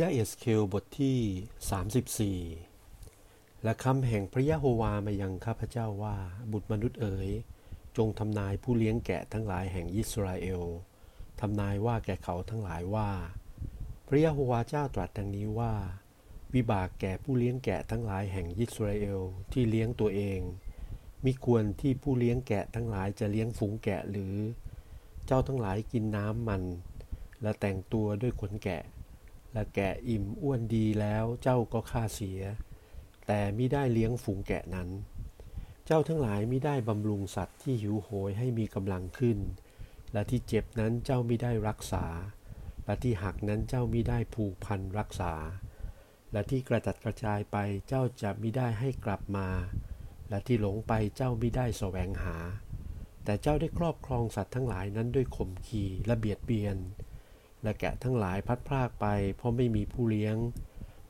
[0.00, 6.16] ยาเอสเคลบทที่ 34 และคำแห่งพระยะโฮวามายังข้าพเจ้าว่า
[6.52, 7.30] บุตรมนุษย์เอ๋ย
[7.96, 10.62] จงทำนายผู้เลี้ยงแกะทั้งหลายแห่งอิสราเอล
[11.40, 13.10] ทำนายว่าแก่เขาทั้งหลายว่า
[14.06, 15.74] พระยะโฮวาเจ้าตรัสดังนี้ว่า
[16.54, 19.20] วิบากแก่ผู้เลี้ยงแกะทั้งหลายแห่งอิสราเอล
[19.52, 20.40] ที่เลี้ยงตัวเอง
[21.24, 24.34] มิควรที่ผู้เลี้ยงแกะทั้งหลายจะเลี้ยงฝูงแกะหรือ
[25.26, 26.62] เจ้าทั้งหลายกินน้ำมัน
[27.42, 28.82] และแต่งตัวด้วยขนแกะ
[29.56, 32.40] และแกะอิ่มอ้วนดีแล้วเจ้าก็ฆ่าเสีย
[33.26, 34.88] แต่ไม่ได้เลี้ยงฝูงแกะนั้น
[35.86, 39.38] เจ้าทั้งหลายไม่ได้บำรุงสัตว์ที่หิวโหยให้มีกำลังขึ้น
[40.12, 42.06] และที่เจ็บนั้นเจ้าไม่ได้รักษา
[42.84, 45.34] และที่หักนั้นเจ้าไม่ได้ผูกพันรักษา
[46.32, 47.56] และที่กระจัดกระจายไป
[47.88, 49.48] เจ้าจะไม่ได้ให้กลับมา
[50.28, 52.36] และที่หลงไปเจ้าไม่ได้แสวงหา
[53.24, 56.76] แต่เจ้าได้ครอบครองสัตว์ทั้งหลายนั้นด้วยข่มขีและเบียดเบียน
[57.66, 59.06] และแกะทั้งหลายพัดพรากไป
[59.36, 60.36] เพราะไม่มีผู้เลี้ยง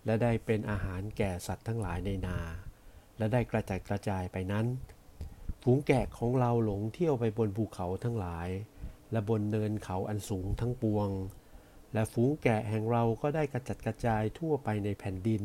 [0.04, 2.38] และได้เป็นอาหารแก่สัตว์ทั้งหลายในนา
[3.18, 4.66] และได้กระจายกระจายไปนั้น
[5.62, 8.48] ฝูงแกะของเราหลงเที่ยวไปบนภูเขาทั้งหลาย
[9.12, 11.10] และบนเนินเขาอันสูงทั้งปวง
[11.92, 15.44] และฝูงแกะแห่งเราก็ได้กระจัดกระจายทั่วไปในแผ่นดิน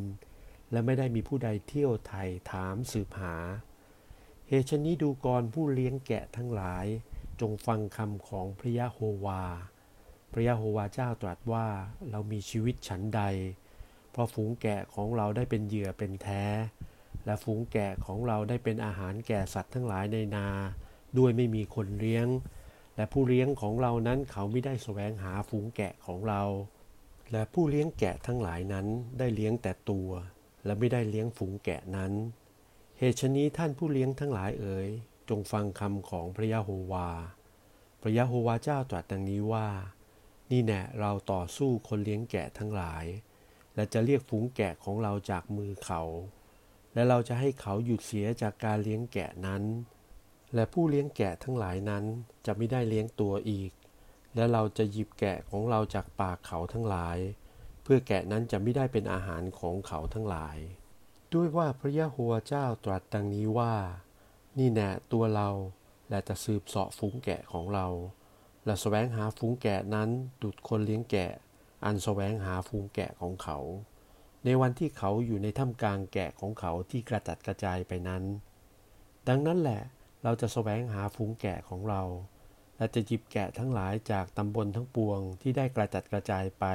[0.71, 3.35] และไม่ได้มีผู้ใดเที่ยวไถ่ถามสืบหา
[4.47, 6.85] เหตุชนี้ดูกรผู้เลี้ยงแกะทั้งหลาย
[7.41, 9.43] จงฟังคำของพระยะโฮวา
[10.31, 11.67] พระยะโฮวาเจ้าตรัสว่า
[12.11, 13.21] เรามีชีวิตฉันใด
[14.11, 16.45] เพราะฝูงแกะของเราได้เป็นเหยื่อเป็นแท้
[17.25, 20.47] และฝูงแกะของเราได้เป็นอาหารแก่สัตว์ทั้งหลายในนา
[21.17, 22.27] ด้วยไม่มีคนเลี้ยง
[22.95, 26.43] และผู้เลี้ยงของเรานั้นเขาไม่ได้แสวงหาฝูงแกะของเรา
[27.31, 28.87] และผู้เลี้ยงแกะทั้งหลายนั้น
[29.19, 30.09] ได้เลี้ยงแต่ตัว
[30.65, 32.11] และไม่ได้เลี้ยงฝูงแกะนั้น
[32.97, 34.89] เหตุชนี้ท่านผู้เลี้ยงทั้งหลายเอ๋ย
[35.29, 37.09] จงฟังคำของพระยะโฮวา
[38.01, 39.67] พระยะโฮวาเจ้าตรัสดังนี้ว่า
[40.51, 43.05] นี่แน่เราต่อสู้คนเลี้ยงแกะทั้งหลาย
[43.75, 46.01] และจะเรียกฝูงแกะของเราจากมือเขา
[46.93, 49.63] และเราจะให้เขาหยุดเสียจากการเลี้ยงแกะนั้น
[50.55, 52.03] และผู้เลี้ยงแกะทั้งหลายนั้น
[52.45, 53.71] จะไม่ได้เลี้ยงตัวอีก
[54.35, 57.17] และเราจะหยิบแกะของเราจากปากเขาทั้งหลาย
[57.83, 60.57] เพื่อแกะนั้นจะไม่ได้เป็นอาหารของเขาทั้งหลาย
[61.33, 63.73] ด้วยว่าพระยะโฮวเจ้าตรัสดังนี้ว่า
[64.57, 65.49] นี่แน่ตัวเรา
[66.09, 67.87] และจะสืบเสาะฝูงแกะของเรา
[68.65, 70.09] และแสวงหาฝูงแกะนั้น
[70.41, 71.31] ดุดคนเลี้ยงแกะ
[71.85, 73.57] อันแสวงหาฝูงแกะของเขา
[74.45, 78.23] ในวันที่เขาอยู่ในถ้ำกลางแกะของเขาที่กระจัดกระจายไปนั้น
[79.27, 79.81] ดังนั้นแหละ
[80.23, 82.01] เราจะแสวงหาฝูงแกะของเรา
[82.77, 86.65] และจะหยิบแกะทั้งหลายจากตำบลทั้งปวงที่ได้กระจัดกระจายไป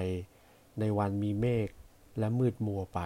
[0.80, 1.68] ในวันมีเมฆ
[2.18, 3.00] และมืดมัวไป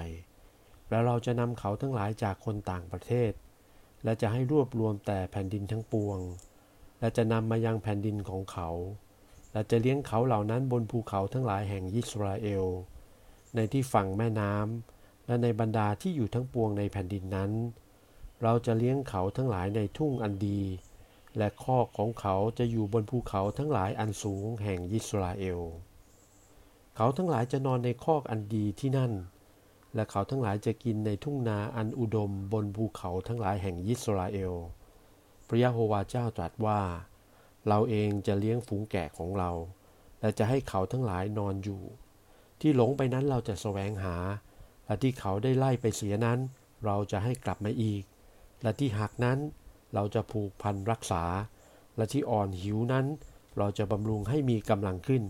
[0.91, 3.33] แล้วเราจะนำเขาทั้งหลายจากคนต่างประเทศ
[4.05, 6.19] และจะให้รวบรวมแต่แผ่นดินทั้งปวง
[7.01, 8.69] และจะนำมายังแผ่นดินของเขา
[9.53, 12.65] และจะเลี้ยงเขาเหล่านั้นบนภูเขาทั้งหลายแห่งยิสราเอล
[13.55, 17.53] ในที่ฝั่งแม่น้ำและในบรรดาที่อยู่ทั้งปวงในแผ่นดินนั้น
[18.43, 20.63] เราจะเลี้ยงเขาทั้งหลายในทุ่งอันดี
[21.37, 25.61] และคอกของเขาจะอยู่บนภูเขาทั้งหลายอันสูงแห่งยิสราเอล
[26.97, 29.13] เขาทั้งหลายจะนอนในคอกอันดีที่นั่น
[29.95, 34.53] และเขาทั้งหลายจะกินในทุ่งนาอันอุดมบนภูเขาทั้งหลายแห่งยิสราเอล
[35.53, 36.81] พระยะโฮวาเจ้าตรัสว่า
[37.69, 39.51] เราเองจะเลี้ยงฝูงแกะของเรา
[40.21, 41.83] และจะให้เขาทั้งหลายนอนอยู่
[42.61, 44.17] ที่หลงไปนั้นเราจะแสวงหา
[44.87, 46.39] และที่เขาได้ไล่ไปเสียนั้น
[46.85, 48.03] เราจะให้กลับมาอีก
[48.63, 49.39] และที่หักนั้น
[49.95, 51.25] เราจะผูกพันรักษา
[51.97, 53.07] และที่อ่อนหิวนั้น
[53.59, 55.23] เราจะบำรุงให้มีกำลังขึ้น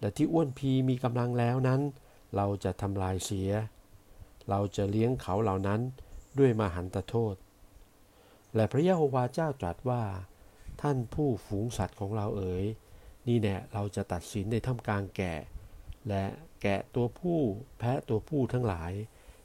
[0.00, 1.80] และที่อ้วนพีมีกำลังแล้วนั้น
[2.36, 3.50] เราจะทำลายเสีย
[4.48, 5.80] เราจะเลี้ยงเขาเหล่านั้น
[6.38, 7.34] ด้วยมหันตโทษ
[8.54, 10.02] และพระยะโฮวาเจ้าตรัสว่า
[10.82, 12.64] ท่านผู้ฝูงสัตว์ของเราเอ๋ย
[13.26, 15.34] นี่แน่เราจะตัดสินในถ้ำกลางแกะ
[16.08, 16.24] และ
[16.62, 17.38] แกะตัวผู้
[17.78, 18.92] แพะตัวผู้ทั้งหลาย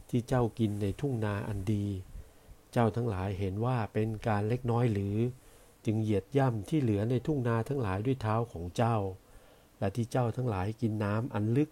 [0.10, 1.86] ที่เจ้ากินในทุ่งนาอันดี
[2.72, 5.18] เจ้าทั้งหลายเห็นว่าเป็นการเล็กน้อยหรือ
[5.86, 8.98] จึงเหยียดย่ำที่เหลือในทุ่งนาทั้งหลายด้วยเท้าของเจ้า
[9.80, 11.70] และที่เจ้าทั้งหลายกินน้ำอันลึก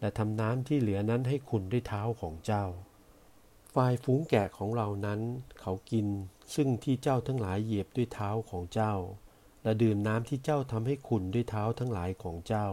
[0.00, 2.64] และทำน้ำที่เหลือนั้นให้ขุนด้วยเท้าของเจ้า
[3.74, 5.20] ฝ่ายฝูงแกะของเรานั้น
[5.60, 6.06] เขากิน
[6.54, 8.94] ซึ่งที่เจ้าทั้งหลายเหยียบด้วยเท้าของเจ้า
[9.62, 12.68] และดื่มน้ำที่เจ้าทำให้ขุนด้วยเท้าทั้งหลายของเจ้า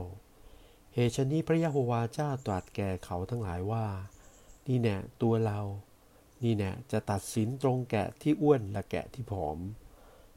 [0.94, 3.86] เหตุชนี้พระยะโฮวาเจ้าตรัสแก่เขาทั้งหลายว่า
[4.68, 5.60] นี่แน่ตัวเรา
[6.44, 9.58] นี่แน่จะตัดสินตรงแกะที่อ้วนและแกะที่ผอม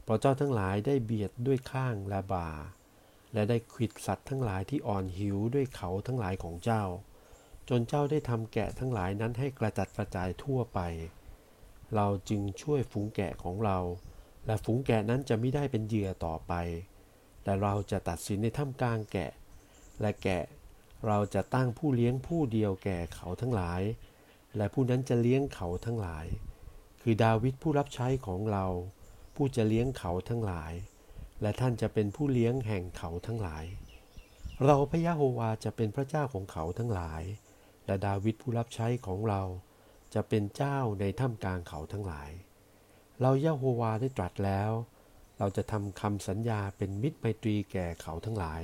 [0.03, 2.49] เพราะเจ้าทั้งหลายได้เบียดด้วยข้างและบ่า
[3.33, 6.83] และได้ขิดสัตว์ทั้งหลายที่อ่อนหิวด้วยเขาทั้งหลายของเจ้า
[7.69, 10.79] จนเจ้าได้ทำแกะทั้งหลายนั้นให้กระจัดกระจายทั่วไป
[11.95, 13.79] เราจึงช่วยฝูงแกะของเรา
[14.45, 16.53] และฝูงแกะนั้นจะไม่ได้เป็นเหยื่อต่อไป
[17.43, 19.31] แต่เราจะตัดสินในถ้ำกลางแกะ
[20.01, 20.43] และแกะ
[21.07, 23.81] เราจะตั้งผู้เลี้ยงผู้เดียวแก่เขาทั้งหลาย
[24.57, 26.25] และผู้นั้นจะเลี้ยงเขาทั้งหลาย
[27.01, 28.65] คือดาวิดผู้รับใช้ของเรา
[29.35, 30.73] ผู้จะเลี้ยงเขาทั้งหลาย
[31.41, 33.65] และท่านจะเป็นผู้เลี้ยงแห่งเขาทั้งหลาย
[34.65, 37.23] เราพระยะโฮวาจะเป็นพระเจ้าของเขาทั้งหลาย
[37.85, 39.41] และดาวิดผู้รับใช้ของเรา
[40.13, 42.31] จะเป็นเจ้าในถ้ำกลางเขาทั้งหลาย
[43.21, 44.71] เรายะโฮวาได้ตรัสแล้ว
[45.37, 48.61] เราจะทำคำสัญญาเป็นมิตรไมตรีแก่เขาทั้งหลาย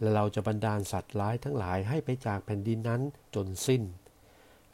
[0.00, 3.02] และเราจะบันดาลสัตว์ร้ายทั้งหลายให้ไปจากแผ่นดินนั้น
[3.34, 3.82] จนสิ้น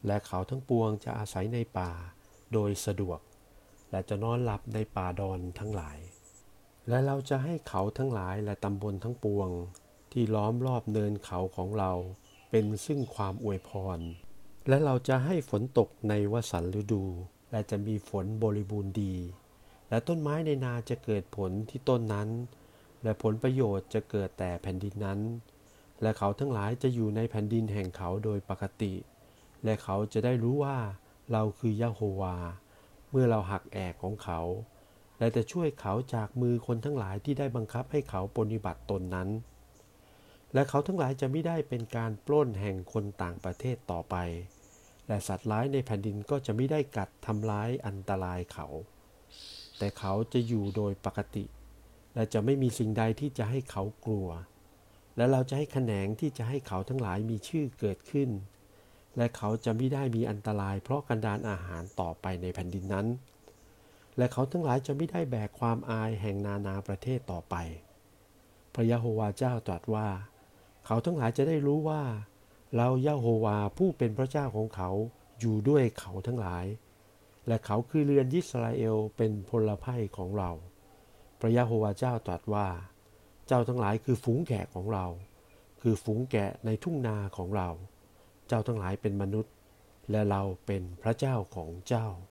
[0.07, 1.91] และเขาทั้งปวงจะอาศัยในป่า
[2.53, 3.21] โดยสะดวก
[3.91, 5.99] และจะนอนหลับในป่าดอนทั้งหลาย
[6.89, 9.49] และเราจะให้เขาทั้งหลายและตำบลทั้งปวง
[10.13, 11.93] ที่ล้อมรอบเนินเขาของเรา
[12.51, 13.99] เป็นซึ่งความอวยพร
[14.69, 17.05] และเราจะให้ฝนตกในวสันฤดู
[17.51, 19.15] และจะมีฝนบริบูรณ์ดี
[19.89, 22.29] และต้นไม้ในนาจะเกิดผลที่ต้นนั้น
[23.03, 25.21] และผลประโยชน์จะเกิดแต่แผ่นดินนั้น
[26.03, 28.95] และเขาทั้งหลายจะอยู่ในแผ่นดินแห่งเขาโดยปกติ
[29.65, 30.79] และเขาจะได้รู้ว่า
[31.33, 32.37] เราคือยะโฮวา
[33.11, 34.41] เมื่อเราหักแอกของเขา
[35.19, 39.29] และจะช่วยเขาจากมือคนทั้งหลายที่ได้บังคับให้เขาปฏิบัติตนนั้น
[40.55, 44.17] และเขาทั้งหลายจะไม่ได้เป็นการปล้นแห่งคนต่างประเทศต่อไป
[45.07, 48.67] และสัตว์ร้ายในแผ่นดินก็จะไม่ได้กัดทำร้ายอันตรายเขา
[49.79, 51.45] แต่เขาจะอยู่โดยปกติ
[52.15, 54.29] และจะไม่มีสิ่งใดที่จะให้เขากลัว
[55.17, 58.31] และเราจะให้แขนงที่จะให้เขาทั้งหลายมีชื่อเกิดขึ้น
[59.17, 63.07] และเขาจะไม่ได้มีอันตราย เพราะกันดานอาหารต่อไปในแผ่นดินนั้น
[64.17, 67.55] และเขาทั้งหลายจะไม่ได้แบกความอายแห่งนานาประเทศต่อไป
[68.75, 70.09] พระยะโฮวาเจ้าตรัสว่า
[70.87, 72.03] เขาทั้งหลายจะได้รู้ว่า
[72.77, 74.91] เรายะโฮวาผู้เป็นพระเจ้าของเขา
[75.41, 76.67] อยู่ด้วยเขาทั้งหลาย
[77.47, 80.51] และเขาคือเรือนยิสราเอลเป็นพลภัยของเรา
[81.41, 82.69] พระยะโฮวาเจ้าตรัสว่า
[83.47, 85.07] เจ้าทั้งหลายคือฝูงแกะของเรา
[85.81, 87.69] คือฝูงแกะในทุ่งนาของเรา
[88.49, 89.53] เจ้าทั้งหลายเป็นมนุษย์
[90.11, 92.07] และเราเป็นพระเจ้าของเจ้า